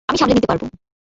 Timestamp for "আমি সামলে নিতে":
0.09-0.49